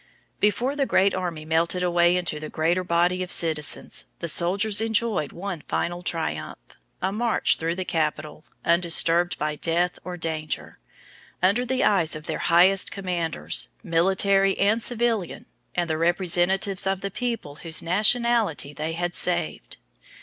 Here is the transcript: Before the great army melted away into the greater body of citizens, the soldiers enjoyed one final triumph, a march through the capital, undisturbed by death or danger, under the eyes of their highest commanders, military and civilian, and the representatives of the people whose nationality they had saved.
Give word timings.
Before 0.39 0.75
the 0.75 0.87
great 0.87 1.13
army 1.13 1.45
melted 1.45 1.83
away 1.83 2.17
into 2.17 2.39
the 2.39 2.49
greater 2.49 2.83
body 2.83 3.21
of 3.21 3.31
citizens, 3.31 4.05
the 4.17 4.27
soldiers 4.27 4.81
enjoyed 4.81 5.31
one 5.31 5.61
final 5.67 6.01
triumph, 6.01 6.57
a 7.03 7.11
march 7.11 7.57
through 7.57 7.75
the 7.75 7.85
capital, 7.85 8.43
undisturbed 8.65 9.37
by 9.37 9.55
death 9.55 9.99
or 10.03 10.17
danger, 10.17 10.79
under 11.43 11.67
the 11.67 11.83
eyes 11.83 12.15
of 12.15 12.25
their 12.25 12.39
highest 12.39 12.89
commanders, 12.89 13.69
military 13.83 14.57
and 14.57 14.81
civilian, 14.81 15.45
and 15.75 15.87
the 15.87 15.99
representatives 15.99 16.87
of 16.87 17.01
the 17.01 17.11
people 17.11 17.57
whose 17.57 17.83
nationality 17.83 18.73
they 18.73 18.93
had 18.93 19.13
saved. 19.13 19.77